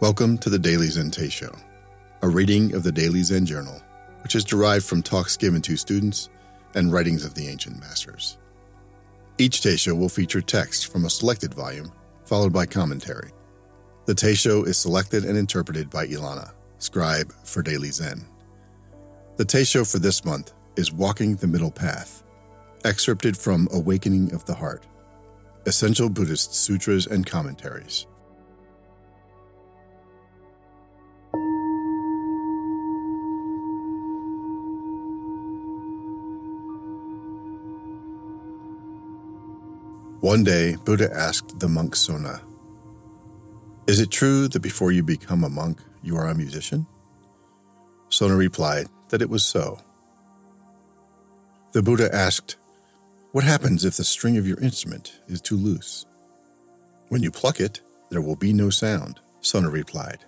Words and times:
Welcome 0.00 0.38
to 0.38 0.48
the 0.48 0.58
Daily 0.58 0.86
Zen 0.86 1.10
Show, 1.10 1.54
a 2.22 2.28
reading 2.28 2.74
of 2.74 2.82
the 2.82 2.90
Daily 2.90 3.22
Zen 3.22 3.44
Journal, 3.44 3.82
which 4.22 4.34
is 4.34 4.44
derived 4.44 4.86
from 4.86 5.02
talks 5.02 5.36
given 5.36 5.60
to 5.60 5.76
students 5.76 6.30
and 6.74 6.90
writings 6.90 7.22
of 7.22 7.34
the 7.34 7.46
ancient 7.48 7.78
masters. 7.78 8.38
Each 9.36 9.60
Teisho 9.60 9.94
will 9.94 10.08
feature 10.08 10.40
text 10.40 10.90
from 10.90 11.04
a 11.04 11.10
selected 11.10 11.52
volume, 11.52 11.92
followed 12.24 12.50
by 12.50 12.64
commentary. 12.64 13.30
The 14.06 14.14
Teisho 14.14 14.66
is 14.66 14.78
selected 14.78 15.26
and 15.26 15.36
interpreted 15.36 15.90
by 15.90 16.06
Ilana, 16.06 16.52
scribe 16.78 17.30
for 17.44 17.60
Daily 17.60 17.90
Zen. 17.90 18.24
The 19.36 19.44
Teisho 19.44 19.90
for 19.90 19.98
this 19.98 20.24
month 20.24 20.54
is 20.76 20.90
Walking 20.90 21.36
the 21.36 21.46
Middle 21.46 21.70
Path, 21.70 22.22
excerpted 22.86 23.36
from 23.36 23.68
Awakening 23.70 24.32
of 24.32 24.46
the 24.46 24.54
Heart, 24.54 24.86
Essential 25.66 26.08
Buddhist 26.08 26.54
Sutras 26.54 27.06
and 27.06 27.26
Commentaries. 27.26 28.06
One 40.20 40.44
day, 40.44 40.76
Buddha 40.84 41.10
asked 41.16 41.60
the 41.60 41.68
monk 41.68 41.96
Sona, 41.96 42.42
Is 43.86 44.00
it 44.00 44.10
true 44.10 44.48
that 44.48 44.60
before 44.60 44.92
you 44.92 45.02
become 45.02 45.44
a 45.44 45.48
monk, 45.48 45.80
you 46.02 46.14
are 46.18 46.26
a 46.26 46.34
musician? 46.34 46.86
Sona 48.10 48.36
replied 48.36 48.88
that 49.08 49.22
it 49.22 49.30
was 49.30 49.42
so. 49.42 49.80
The 51.72 51.82
Buddha 51.82 52.14
asked, 52.14 52.56
What 53.32 53.44
happens 53.44 53.86
if 53.86 53.96
the 53.96 54.04
string 54.04 54.36
of 54.36 54.46
your 54.46 54.60
instrument 54.60 55.18
is 55.26 55.40
too 55.40 55.56
loose? 55.56 56.04
When 57.08 57.22
you 57.22 57.30
pluck 57.30 57.58
it, 57.58 57.80
there 58.10 58.20
will 58.20 58.36
be 58.36 58.52
no 58.52 58.68
sound, 58.68 59.20
Sona 59.40 59.70
replied. 59.70 60.18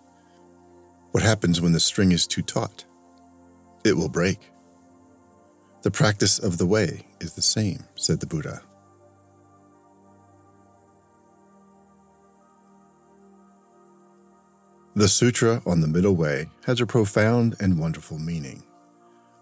What 1.11 1.23
happens 1.23 1.61
when 1.61 1.73
the 1.73 1.81
string 1.81 2.13
is 2.13 2.27
too 2.27 2.41
taut? 2.41 2.87
It 3.85 3.99
will 3.99 4.09
break. 4.09 4.39
The 5.83 5.91
practice 5.91 6.39
of 6.39 6.57
the 6.57 6.67
way 6.67 7.09
is 7.21 7.35
the 7.35 7.43
same, 7.43 7.85
said 7.95 8.21
the 8.21 8.27
Buddha. 8.27 8.63
The 14.95 15.09
Sutra 15.09 15.63
on 15.65 15.81
the 15.81 15.89
Middle 15.89 16.17
Way 16.17 16.51
has 16.67 16.83
a 16.83 16.87
profound 16.87 17.57
and 17.61 17.79
wonderful 17.79 18.19
meaning, 18.19 18.63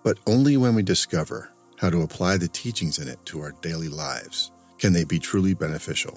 but 0.04 0.16
only 0.28 0.56
when 0.56 0.76
we 0.76 0.84
discover 0.84 1.50
how 1.76 1.90
to 1.90 2.02
apply 2.02 2.36
the 2.36 2.46
teachings 2.46 3.00
in 3.00 3.08
it 3.08 3.18
to 3.26 3.40
our 3.40 3.50
daily 3.60 3.88
lives 3.88 4.52
can 4.78 4.92
they 4.92 5.02
be 5.02 5.18
truly 5.18 5.54
beneficial. 5.54 6.16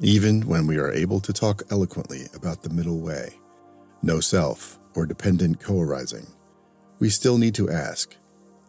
Even 0.00 0.46
when 0.46 0.66
we 0.66 0.78
are 0.78 0.92
able 0.92 1.20
to 1.20 1.32
talk 1.34 1.62
eloquently 1.70 2.26
about 2.34 2.62
the 2.62 2.70
middle 2.70 3.00
way, 3.00 3.34
no 4.02 4.18
self, 4.18 4.78
or 4.94 5.04
dependent 5.04 5.60
co 5.60 5.78
arising, 5.78 6.26
we 7.00 7.10
still 7.10 7.36
need 7.36 7.54
to 7.54 7.68
ask 7.68 8.16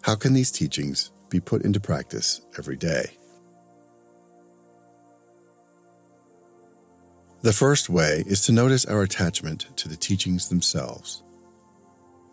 how 0.01 0.15
can 0.15 0.33
these 0.33 0.51
teachings 0.51 1.11
be 1.29 1.39
put 1.39 1.61
into 1.61 1.79
practice 1.79 2.41
every 2.57 2.75
day? 2.75 3.15
The 7.41 7.53
first 7.53 7.89
way 7.89 8.23
is 8.25 8.41
to 8.41 8.51
notice 8.51 8.85
our 8.85 9.03
attachment 9.03 9.67
to 9.77 9.87
the 9.87 9.95
teachings 9.95 10.49
themselves. 10.49 11.23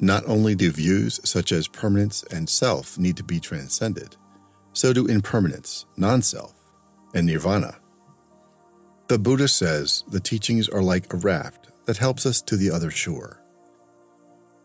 Not 0.01 0.25
only 0.27 0.55
do 0.55 0.71
views 0.71 1.21
such 1.23 1.53
as 1.53 1.69
permanence 1.69 2.25
and 2.31 2.49
self 2.49 2.99
need 2.99 3.17
to 3.19 3.25
be 3.25 3.39
transcended, 3.39 4.17
so 4.73 4.93
do 4.93 5.07
impermanence, 5.07 5.87
non 5.97 6.23
self, 6.23 6.55
and 7.15 7.27
nirvana. 7.27 7.77
The 9.09 9.19
Buddha 9.19 9.49
says 9.49 10.05
the 10.09 10.21
teachings 10.21 10.69
are 10.69 10.83
like 10.83 11.13
a 11.13 11.19
raft 11.19 11.69
that 11.85 11.99
helps 11.99 12.25
us 12.25 12.41
to 12.43 12.57
the 12.57 12.71
other 12.71 12.91
shore. 12.91 13.43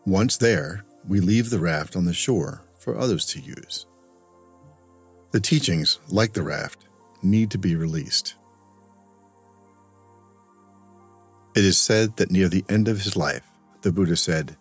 Once 0.06 0.38
there, 0.38 0.84
we 1.06 1.20
leave 1.20 1.50
the 1.50 1.58
raft 1.58 1.96
on 1.96 2.06
the 2.06 2.14
shore 2.14 2.62
for 2.78 2.98
others 2.98 3.26
to 3.26 3.40
use. 3.40 3.86
The 5.32 5.40
teachings, 5.40 5.98
like 6.08 6.32
the 6.32 6.42
raft, 6.42 6.86
need 7.22 7.50
to 7.50 7.58
be 7.58 7.76
released. 7.76 8.36
It 11.58 11.64
is 11.64 11.76
said 11.76 12.18
that 12.18 12.30
near 12.30 12.48
the 12.48 12.64
end 12.68 12.86
of 12.86 13.00
his 13.00 13.16
life, 13.16 13.42
the 13.82 13.90
Buddha 13.90 14.14
said, 14.14 14.56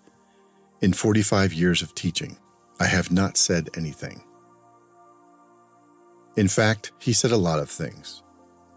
In 0.81 0.93
45 0.93 1.53
years 1.53 1.83
of 1.83 1.93
teaching, 1.93 2.39
I 2.79 2.87
have 2.87 3.11
not 3.11 3.37
said 3.37 3.69
anything. 3.77 4.23
In 6.37 6.47
fact, 6.47 6.93
he 6.97 7.13
said 7.13 7.31
a 7.31 7.37
lot 7.37 7.59
of 7.59 7.69
things, 7.69 8.23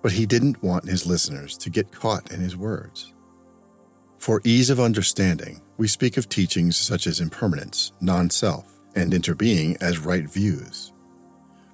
but 0.03 0.13
he 0.13 0.27
didn't 0.27 0.63
want 0.63 0.87
his 0.87 1.07
listeners 1.07 1.57
to 1.57 1.71
get 1.71 1.93
caught 1.93 2.31
in 2.31 2.41
his 2.41 2.59
words. 2.59 3.15
For 4.19 4.43
ease 4.45 4.69
of 4.69 4.79
understanding, 4.79 5.63
we 5.79 5.89
speak 5.89 6.19
of 6.19 6.29
teachings 6.29 6.77
such 6.77 7.07
as 7.07 7.21
impermanence, 7.21 7.93
non 8.03 8.29
self, 8.29 8.71
and 8.95 9.15
interbeing 9.15 9.81
as 9.81 9.99
right 9.99 10.29
views. 10.29 10.93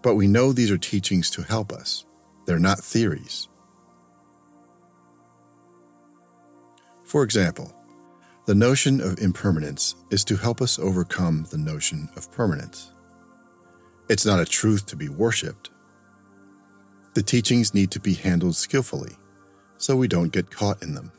But 0.00 0.14
we 0.14 0.28
know 0.28 0.52
these 0.52 0.70
are 0.70 0.78
teachings 0.78 1.28
to 1.30 1.42
help 1.42 1.72
us, 1.72 2.06
they're 2.44 2.60
not 2.60 2.78
theories. 2.78 3.48
For 7.06 7.22
example, 7.22 7.72
the 8.46 8.54
notion 8.54 9.00
of 9.00 9.20
impermanence 9.20 9.94
is 10.10 10.24
to 10.24 10.36
help 10.36 10.60
us 10.60 10.78
overcome 10.78 11.46
the 11.50 11.58
notion 11.58 12.08
of 12.16 12.30
permanence. 12.32 12.90
It's 14.08 14.26
not 14.26 14.40
a 14.40 14.44
truth 14.44 14.86
to 14.86 14.96
be 14.96 15.08
worshipped. 15.08 15.70
The 17.14 17.22
teachings 17.22 17.74
need 17.74 17.92
to 17.92 18.00
be 18.00 18.14
handled 18.14 18.56
skillfully 18.56 19.16
so 19.78 19.96
we 19.96 20.08
don't 20.08 20.32
get 20.32 20.50
caught 20.50 20.82
in 20.82 20.94
them. 20.94 21.12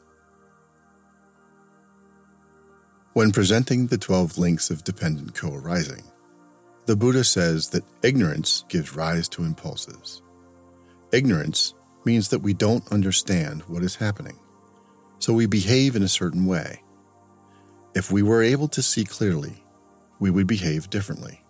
When 3.13 3.31
presenting 3.31 3.87
the 3.87 3.97
12 3.97 4.37
links 4.37 4.69
of 4.69 4.83
dependent 4.83 5.35
co 5.35 5.53
arising, 5.55 6.03
the 6.85 6.95
Buddha 6.95 7.23
says 7.23 7.69
that 7.69 7.83
ignorance 8.03 8.63
gives 8.67 8.95
rise 8.95 9.27
to 9.29 9.43
impulses. 9.43 10.21
Ignorance 11.11 11.73
means 12.05 12.29
that 12.29 12.39
we 12.39 12.53
don't 12.53 12.89
understand 12.91 13.63
what 13.63 13.83
is 13.83 13.95
happening 13.95 14.37
so 15.19 15.33
we 15.33 15.45
behave 15.45 15.95
in 15.95 16.03
a 16.03 16.07
certain 16.07 16.45
way. 16.45 16.83
If 17.95 18.11
we 18.11 18.22
were 18.22 18.44
able 18.44 18.67
to 18.69 18.81
see 18.81 19.03
clearly, 19.03 19.63
we 20.19 20.29
would 20.29 20.47
behave 20.47 20.89
differently. 20.89 21.44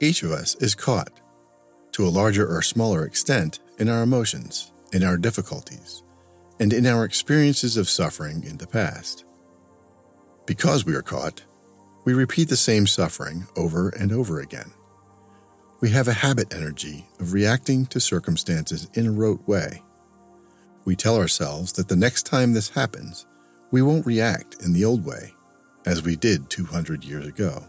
Each 0.00 0.22
of 0.22 0.32
us 0.32 0.54
is 0.56 0.74
caught, 0.74 1.20
to 1.92 2.06
a 2.06 2.08
larger 2.08 2.46
or 2.46 2.62
smaller 2.62 3.04
extent, 3.04 3.60
in 3.78 3.88
our 3.88 4.02
emotions, 4.02 4.72
in 4.92 5.04
our 5.04 5.18
difficulties, 5.18 6.02
and 6.58 6.72
in 6.72 6.86
our 6.86 7.04
experiences 7.04 7.76
of 7.76 7.88
suffering 7.88 8.42
in 8.44 8.56
the 8.56 8.66
past. 8.66 9.24
Because 10.46 10.86
we 10.86 10.94
are 10.94 11.02
caught, 11.02 11.42
we 12.04 12.14
repeat 12.14 12.48
the 12.48 12.56
same 12.56 12.86
suffering 12.86 13.46
over 13.56 13.90
and 13.90 14.10
over 14.12 14.40
again 14.40 14.72
we 15.80 15.88
have 15.88 16.08
a 16.08 16.12
habit 16.12 16.54
energy 16.54 17.06
of 17.20 17.32
reacting 17.32 17.86
to 17.86 17.98
circumstances 17.98 18.90
in 18.94 19.06
a 19.06 19.10
rote 19.10 19.46
way. 19.48 19.82
We 20.84 20.94
tell 20.94 21.16
ourselves 21.16 21.72
that 21.72 21.88
the 21.88 21.96
next 21.96 22.24
time 22.24 22.52
this 22.52 22.68
happens, 22.68 23.26
we 23.70 23.80
won't 23.80 24.04
react 24.04 24.62
in 24.62 24.74
the 24.74 24.84
old 24.84 25.06
way, 25.06 25.34
as 25.86 26.02
we 26.02 26.16
did 26.16 26.50
200 26.50 27.02
years 27.02 27.26
ago. 27.26 27.64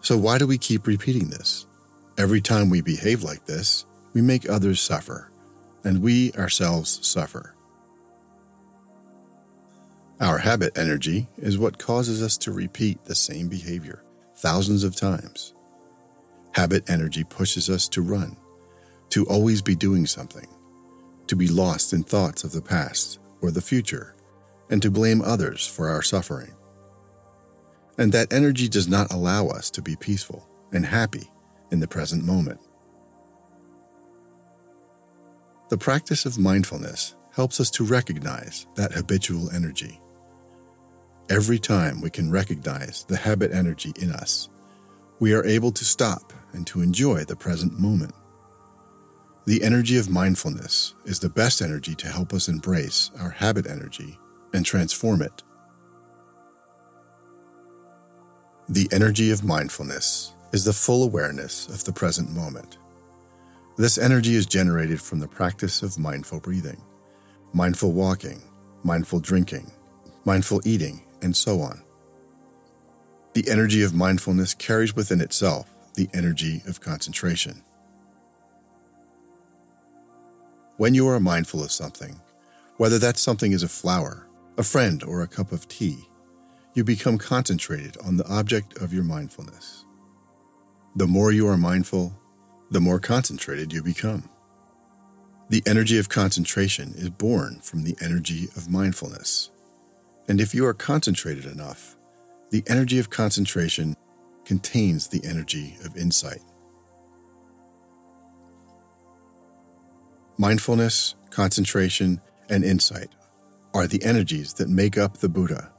So, 0.00 0.16
why 0.16 0.38
do 0.38 0.46
we 0.46 0.58
keep 0.58 0.86
repeating 0.86 1.28
this? 1.28 1.66
Every 2.18 2.40
time 2.40 2.68
we 2.68 2.80
behave 2.80 3.22
like 3.22 3.46
this, 3.46 3.84
we 4.12 4.22
make 4.22 4.48
others 4.48 4.80
suffer, 4.80 5.30
and 5.84 6.02
we 6.02 6.32
ourselves 6.32 7.06
suffer. 7.06 7.54
Our 10.20 10.38
habit 10.38 10.76
energy 10.76 11.28
is 11.38 11.58
what 11.58 11.78
causes 11.78 12.22
us 12.22 12.36
to 12.38 12.50
repeat 12.50 13.04
the 13.04 13.14
same 13.14 13.48
behavior 13.48 14.02
thousands 14.40 14.84
of 14.84 14.96
times. 14.96 15.54
Habit 16.52 16.88
energy 16.88 17.24
pushes 17.24 17.68
us 17.68 17.86
to 17.88 18.00
run, 18.02 18.36
to 19.10 19.26
always 19.26 19.60
be 19.60 19.74
doing 19.74 20.06
something, 20.06 20.46
to 21.26 21.36
be 21.36 21.46
lost 21.46 21.92
in 21.92 22.02
thoughts 22.02 22.42
of 22.42 22.52
the 22.52 22.62
past 22.62 23.18
or 23.42 23.50
the 23.50 23.60
future, 23.60 24.14
and 24.70 24.80
to 24.80 24.90
blame 24.90 25.20
others 25.22 25.66
for 25.66 25.88
our 25.88 26.02
suffering. 26.02 26.52
And 27.98 28.12
that 28.12 28.32
energy 28.32 28.68
does 28.68 28.88
not 28.88 29.12
allow 29.12 29.48
us 29.48 29.70
to 29.72 29.82
be 29.82 29.94
peaceful 29.94 30.48
and 30.72 30.86
happy 30.86 31.30
in 31.70 31.80
the 31.80 31.88
present 31.88 32.24
moment. 32.24 32.60
The 35.68 35.78
practice 35.78 36.24
of 36.24 36.38
mindfulness 36.38 37.14
helps 37.34 37.60
us 37.60 37.70
to 37.72 37.84
recognize 37.84 38.66
that 38.74 38.92
habitual 38.92 39.50
energy 39.50 40.00
Every 41.30 41.60
time 41.60 42.00
we 42.00 42.10
can 42.10 42.28
recognize 42.28 43.04
the 43.04 43.16
habit 43.16 43.52
energy 43.52 43.92
in 44.00 44.10
us, 44.10 44.48
we 45.20 45.32
are 45.32 45.44
able 45.44 45.70
to 45.70 45.84
stop 45.84 46.32
and 46.52 46.66
to 46.66 46.82
enjoy 46.82 47.22
the 47.22 47.36
present 47.36 47.78
moment. 47.78 48.12
The 49.46 49.62
energy 49.62 49.96
of 49.96 50.10
mindfulness 50.10 50.94
is 51.04 51.20
the 51.20 51.28
best 51.28 51.62
energy 51.62 51.94
to 51.94 52.08
help 52.08 52.32
us 52.32 52.48
embrace 52.48 53.12
our 53.20 53.30
habit 53.30 53.68
energy 53.68 54.18
and 54.52 54.66
transform 54.66 55.22
it. 55.22 55.44
The 58.68 58.88
energy 58.90 59.30
of 59.30 59.44
mindfulness 59.44 60.32
is 60.50 60.64
the 60.64 60.72
full 60.72 61.04
awareness 61.04 61.68
of 61.68 61.84
the 61.84 61.92
present 61.92 62.32
moment. 62.32 62.78
This 63.76 63.98
energy 63.98 64.34
is 64.34 64.46
generated 64.46 65.00
from 65.00 65.20
the 65.20 65.28
practice 65.28 65.84
of 65.84 65.96
mindful 65.96 66.40
breathing, 66.40 66.82
mindful 67.52 67.92
walking, 67.92 68.42
mindful 68.82 69.20
drinking, 69.20 69.70
mindful 70.24 70.60
eating, 70.64 71.02
and 71.22 71.36
so 71.36 71.60
on. 71.60 71.82
The 73.34 73.48
energy 73.48 73.82
of 73.82 73.94
mindfulness 73.94 74.54
carries 74.54 74.96
within 74.96 75.20
itself 75.20 75.68
the 75.94 76.08
energy 76.14 76.62
of 76.66 76.80
concentration. 76.80 77.62
When 80.76 80.94
you 80.94 81.06
are 81.08 81.20
mindful 81.20 81.62
of 81.62 81.70
something, 81.70 82.20
whether 82.78 82.98
that 82.98 83.18
something 83.18 83.52
is 83.52 83.62
a 83.62 83.68
flower, 83.68 84.26
a 84.56 84.62
friend, 84.62 85.02
or 85.04 85.22
a 85.22 85.28
cup 85.28 85.52
of 85.52 85.68
tea, 85.68 86.08
you 86.74 86.84
become 86.84 87.18
concentrated 87.18 87.96
on 87.98 88.16
the 88.16 88.26
object 88.28 88.78
of 88.78 88.92
your 88.92 89.04
mindfulness. 89.04 89.84
The 90.96 91.06
more 91.06 91.32
you 91.32 91.46
are 91.46 91.56
mindful, 91.56 92.18
the 92.70 92.80
more 92.80 92.98
concentrated 92.98 93.72
you 93.72 93.82
become. 93.82 94.28
The 95.50 95.62
energy 95.66 95.98
of 95.98 96.08
concentration 96.08 96.94
is 96.96 97.10
born 97.10 97.60
from 97.60 97.82
the 97.82 97.96
energy 98.00 98.48
of 98.56 98.70
mindfulness. 98.70 99.50
And 100.30 100.40
if 100.40 100.54
you 100.54 100.64
are 100.64 100.74
concentrated 100.74 101.44
enough, 101.44 101.96
the 102.50 102.62
energy 102.68 103.00
of 103.00 103.10
concentration 103.10 103.96
contains 104.44 105.08
the 105.08 105.20
energy 105.24 105.76
of 105.84 105.96
insight. 105.96 106.38
Mindfulness, 110.38 111.16
concentration, 111.30 112.20
and 112.48 112.64
insight 112.64 113.08
are 113.74 113.88
the 113.88 114.04
energies 114.04 114.54
that 114.54 114.68
make 114.68 114.96
up 114.96 115.18
the 115.18 115.28
Buddha. 115.28 115.72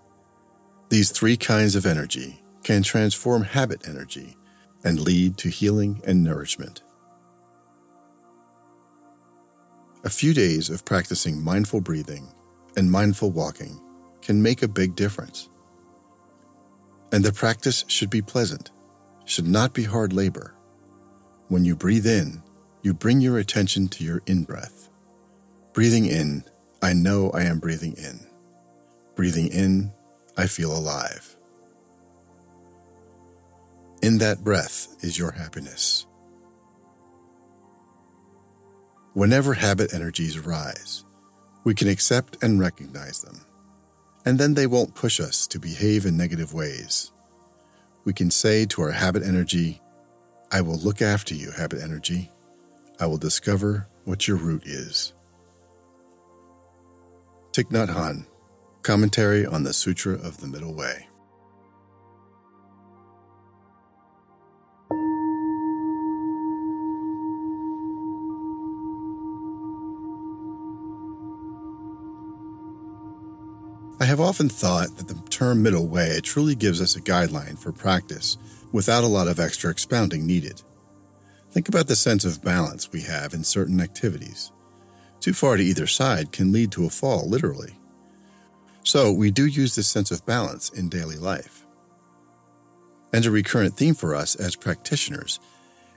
These 0.90 1.12
three 1.12 1.38
kinds 1.38 1.78
of 1.78 1.86
energy 1.86 2.44
can 2.62 2.84
transform 2.84 3.44
habit 3.44 3.88
energy 3.88 4.36
and 4.84 5.00
lead 5.00 5.38
to 5.38 5.48
healing 5.48 6.02
and 6.06 6.26
nourishment. 6.26 6.84
A 10.04 10.10
few 10.10 10.34
days 10.34 10.70
of 10.70 10.84
practicing 10.84 11.42
mindful 11.42 11.80
breathing 11.80 12.34
and 12.76 12.92
mindful 12.92 13.32
walking 13.32 13.80
can 14.22 14.42
make 14.42 14.62
a 14.62 14.68
big 14.68 14.96
difference. 14.96 15.50
And 17.12 17.24
the 17.24 17.34
practice 17.34 17.84
should 17.88 18.10
be 18.10 18.22
pleasant, 18.22 18.72
should 19.26 19.48
not 19.48 19.74
be 19.74 19.84
hard 19.84 20.14
labor. 20.14 20.56
When 21.48 21.66
you 21.66 21.76
breathe 21.76 22.08
in, 22.08 22.42
you 22.82 22.94
bring 22.94 23.22
your 23.22 23.38
attention 23.38 23.88
to 23.90 24.04
your 24.04 24.22
in 24.26 24.44
breath. 24.44 24.90
Breathing 25.74 26.06
in, 26.06 26.44
I 26.82 26.94
know 26.94 27.30
I 27.32 27.44
am 27.44 27.60
breathing 27.60 27.94
in. 27.94 28.20
Breathing 29.16 29.48
in, 29.48 29.92
I 30.38 30.48
feel 30.48 30.76
alive. 30.76 31.36
In 34.02 34.18
that 34.18 34.44
breath 34.44 34.88
is 35.02 35.20
your 35.20 35.32
happiness. 35.32 36.08
Whenever 39.14 39.54
habit 39.54 39.94
energies 39.94 40.38
arise, 40.38 41.04
we 41.66 41.76
can 41.76 41.88
accept 41.90 42.42
and 42.42 42.60
recognize 42.60 43.22
them, 43.22 43.42
and 44.26 44.40
then 44.40 44.54
they 44.54 44.68
won't 44.68 44.96
push 44.96 45.20
us 45.20 45.48
to 45.48 45.60
behave 45.60 46.06
in 46.06 46.18
negative 46.18 46.54
ways. 46.54 47.12
We 48.04 48.14
can 48.14 48.32
say 48.32 48.66
to 48.68 48.82
our 48.82 48.92
habit 48.92 49.24
energy, 49.24 49.82
I 50.52 50.62
will 50.62 50.78
look 50.78 51.02
after 51.02 51.34
you, 51.34 51.52
habit 51.52 51.82
energy. 51.82 52.32
I 53.00 53.06
will 53.06 53.18
discover 53.18 53.88
what 54.06 54.28
your 54.28 54.38
root 54.38 54.64
is. 54.66 55.14
Thich 57.54 57.70
Nhat 57.70 57.90
Hanh, 57.90 58.26
Commentary 58.82 59.46
on 59.46 59.64
the 59.64 59.74
Sutra 59.74 60.14
of 60.14 60.42
the 60.42 60.48
Middle 60.48 60.74
Way. 60.74 61.08
Often 74.24 74.50
thought 74.50 74.98
that 74.98 75.08
the 75.08 75.22
term 75.30 75.62
middle 75.62 75.88
way 75.88 76.20
truly 76.22 76.56
gives 76.56 76.82
us 76.82 76.96
a 76.96 77.02
guideline 77.02 77.58
for 77.58 77.72
practice 77.72 78.38
without 78.72 79.04
a 79.04 79.08
lot 79.08 79.28
of 79.28 79.40
extra 79.40 79.70
expounding 79.70 80.26
needed. 80.26 80.62
Think 81.52 81.70
about 81.70 81.88
the 81.88 81.96
sense 81.96 82.26
of 82.26 82.44
balance 82.44 82.92
we 82.92 83.02
have 83.02 83.34
in 83.34 83.44
certain 83.44 83.82
activities. 83.82 84.52
Too 85.20 85.34
far 85.34 85.58
to 85.58 85.64
either 85.64 85.88
side 85.88 86.32
can 86.32 86.52
lead 86.52 86.72
to 86.72 86.86
a 86.86 86.90
fall, 86.90 87.30
literally. 87.30 87.78
So, 88.84 89.12
we 89.12 89.30
do 89.30 89.46
use 89.46 89.76
this 89.76 89.88
sense 89.88 90.10
of 90.10 90.26
balance 90.26 90.70
in 90.70 90.90
daily 90.90 91.18
life. 91.18 91.66
And 93.14 93.26
a 93.26 93.32
recurrent 93.32 93.76
theme 93.76 93.94
for 93.94 94.16
us 94.16 94.36
as 94.36 94.56
practitioners 94.56 95.40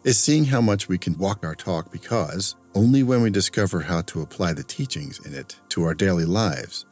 is 0.03 0.19
seeing 0.19 0.45
how 0.45 0.61
much 0.61 0.89
we 0.89 0.99
can 0.99 1.17
walk 1.17 1.45
our 1.45 1.55
talk 1.55 1.91
because 1.91 2.57
only 2.75 3.03
when 3.03 3.23
we 3.23 3.31
discover 3.31 3.81
how 3.81 4.03
to 4.03 4.21
apply 4.21 4.53
the 4.53 4.63
teachings 4.63 5.25
in 5.25 5.33
it 5.33 5.59
to 5.71 5.85
our 5.85 5.95
daily 5.95 6.27
lives 6.27 6.85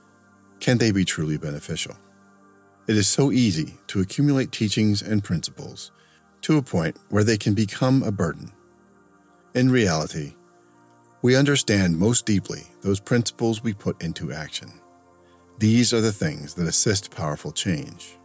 can 0.63 0.79
they 0.79 0.93
be 0.93 1.05
truly 1.05 1.37
beneficial. 1.37 1.97
It 2.87 2.97
is 2.97 3.09
so 3.09 3.33
easy 3.33 3.75
to 3.89 4.01
accumulate 4.01 4.53
teachings 4.53 5.03
and 5.03 5.23
principles 5.23 5.91
to 6.43 6.57
a 6.57 6.63
point 6.63 6.97
where 7.09 7.25
they 7.25 7.37
can 7.37 7.53
become 7.53 8.05
a 8.05 8.13
burden. 8.13 8.53
In 9.55 9.73
reality, 9.73 10.35
we 11.21 11.35
understand 11.35 11.99
most 11.99 12.27
deeply 12.27 12.63
those 12.81 13.01
principles 13.01 13.65
we 13.65 13.75
put 13.75 14.01
into 14.01 14.33
action. 14.33 14.73
These 15.59 15.93
are 15.93 16.01
the 16.01 16.13
things 16.13 16.55
that 16.55 16.69
assist 16.69 17.11
powerful 17.11 17.51
change. 17.51 18.17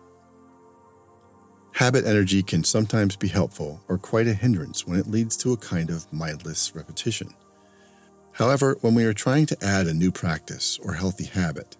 Habit 1.73 2.05
energy 2.05 2.43
can 2.43 2.63
sometimes 2.63 3.15
be 3.15 3.29
helpful 3.29 3.81
or 3.87 3.97
quite 3.97 4.27
a 4.27 4.33
hindrance 4.35 4.85
when 4.85 4.99
it 4.99 5.07
leads 5.07 5.37
to 5.37 5.53
a 5.53 5.57
kind 5.57 5.89
of 5.89 6.11
mindless 6.13 6.75
repetition. 6.75 7.33
However, 8.33 8.77
when 8.81 8.93
we 8.93 9.05
are 9.05 9.13
trying 9.13 9.47
to 9.47 9.57
add 9.63 9.87
a 9.87 9.93
new 9.93 10.11
practice 10.11 10.77
or 10.83 10.93
healthy 10.93 11.25
habit, 11.25 11.77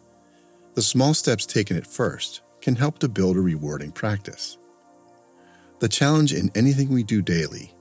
the 0.77 0.83
small 0.83 1.15
steps 1.15 1.47
taken 1.47 1.75
at 1.75 1.87
first 1.87 2.41
can 2.61 2.75
help 2.75 2.99
to 2.99 3.09
build 3.09 3.35
a 3.35 3.41
rewarding 3.41 3.91
practice. 3.91 4.59
The 5.79 5.89
challenge 5.89 6.31
in 6.31 6.51
anything 6.53 6.89
we 6.89 7.01
do 7.01 7.23
daily 7.23 7.73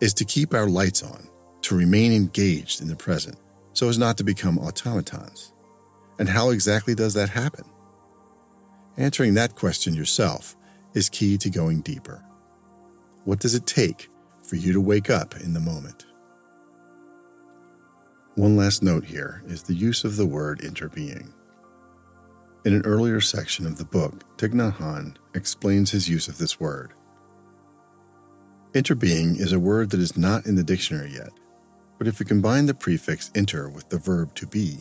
is 0.00 0.14
to 0.14 0.24
keep 0.24 0.54
our 0.54 0.68
lights 0.68 1.02
on, 1.02 1.26
to 1.62 1.76
remain 1.76 2.12
engaged 2.12 2.80
in 2.80 2.86
the 2.86 2.94
present, 2.94 3.38
so 3.72 3.88
as 3.88 3.98
not 3.98 4.16
to 4.18 4.22
become 4.22 4.56
automatons. 4.56 5.52
And 6.20 6.28
how 6.28 6.50
exactly 6.50 6.94
does 6.94 7.14
that 7.14 7.28
happen? 7.28 7.64
Answering 8.96 9.34
that 9.34 9.56
question 9.56 9.92
yourself 9.92 10.54
is 10.94 11.08
key 11.08 11.38
to 11.38 11.50
going 11.50 11.80
deeper. 11.80 12.24
What 13.24 13.40
does 13.40 13.56
it 13.56 13.66
take 13.66 14.10
for 14.44 14.54
you 14.54 14.72
to 14.74 14.80
wake 14.80 15.10
up 15.10 15.34
in 15.38 15.54
the 15.54 15.60
moment? 15.60 16.06
One 18.36 18.56
last 18.56 18.80
note 18.80 19.06
here 19.06 19.42
is 19.48 19.64
the 19.64 19.74
use 19.74 20.04
of 20.04 20.14
the 20.14 20.26
word 20.26 20.60
interbeing. 20.60 21.32
In 22.64 22.74
an 22.74 22.84
earlier 22.84 23.20
section 23.20 23.66
of 23.66 23.78
the 23.78 23.84
book, 23.84 24.36
Thich 24.36 24.52
Nhat 24.52 24.78
Hanh 24.78 25.14
explains 25.32 25.92
his 25.92 26.08
use 26.08 26.26
of 26.26 26.38
this 26.38 26.58
word. 26.58 26.92
Interbeing 28.72 29.38
is 29.38 29.52
a 29.52 29.60
word 29.60 29.90
that 29.90 30.00
is 30.00 30.16
not 30.16 30.44
in 30.44 30.56
the 30.56 30.64
dictionary 30.64 31.12
yet, 31.12 31.30
but 31.98 32.08
if 32.08 32.18
we 32.18 32.26
combine 32.26 32.66
the 32.66 32.74
prefix 32.74 33.30
inter 33.34 33.68
with 33.68 33.88
the 33.88 33.98
verb 33.98 34.34
to 34.34 34.46
be, 34.46 34.78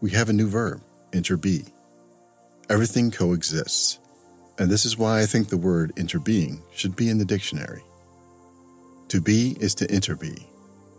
we 0.00 0.10
have 0.12 0.28
a 0.28 0.32
new 0.32 0.48
verb, 0.48 0.82
interbe. 1.12 1.70
Everything 2.68 3.10
coexists, 3.10 3.98
and 4.58 4.70
this 4.70 4.84
is 4.84 4.96
why 4.96 5.20
I 5.20 5.26
think 5.26 5.48
the 5.48 5.56
word 5.56 5.92
interbeing 5.96 6.62
should 6.72 6.94
be 6.94 7.10
in 7.10 7.18
the 7.18 7.24
dictionary. 7.24 7.82
To 9.08 9.20
be 9.20 9.56
is 9.60 9.74
to 9.76 9.86
interbe. 9.88 10.44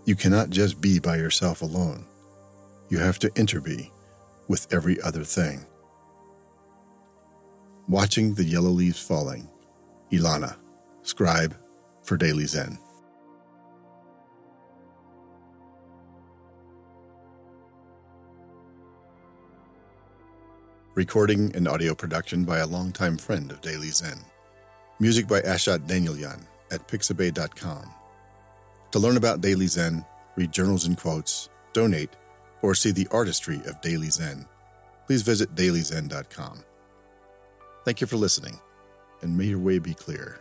You 0.03 0.15
cannot 0.15 0.49
just 0.49 0.81
be 0.81 0.99
by 0.99 1.15
yourself 1.15 1.61
alone. 1.61 2.05
You 2.89 2.97
have 2.99 3.17
to 3.19 3.29
interbe 3.29 3.89
with 4.49 4.67
every 4.73 5.01
other 5.01 5.23
thing. 5.23 5.65
Watching 7.91 8.35
the 8.35 8.45
Yellow 8.45 8.69
Leaves 8.69 9.05
Falling, 9.05 9.49
Ilana, 10.13 10.55
scribe 11.03 11.53
for 12.03 12.15
Daily 12.15 12.45
Zen. 12.45 12.77
Recording 20.95 21.53
and 21.53 21.67
audio 21.67 21.93
production 21.93 22.45
by 22.45 22.59
a 22.59 22.65
longtime 22.65 23.17
friend 23.17 23.51
of 23.51 23.59
Daily 23.59 23.89
Zen. 23.89 24.19
Music 25.01 25.27
by 25.27 25.41
Ashot 25.41 25.85
Danielyan 25.85 26.45
at 26.71 26.87
pixabay.com. 26.87 27.91
To 28.91 28.99
learn 28.99 29.17
about 29.17 29.41
Daily 29.41 29.67
Zen, 29.67 30.05
read 30.37 30.53
journals 30.53 30.85
and 30.85 30.97
quotes, 30.97 31.49
donate, 31.73 32.15
or 32.61 32.73
see 32.73 32.91
the 32.91 33.09
artistry 33.11 33.59
of 33.65 33.81
Daily 33.81 34.09
Zen, 34.09 34.45
please 35.07 35.23
visit 35.23 35.55
dailyzen.com. 35.55 36.63
Thank 37.83 37.99
you 37.99 38.07
for 38.07 38.17
listening, 38.17 38.59
and 39.21 39.35
may 39.35 39.45
your 39.45 39.59
way 39.59 39.79
be 39.79 39.93
clear. 39.93 40.39